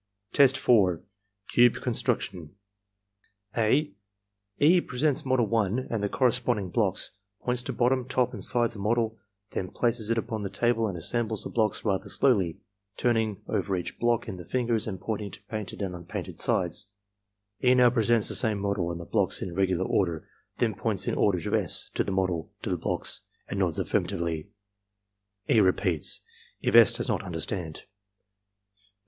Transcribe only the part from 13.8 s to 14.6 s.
block over in the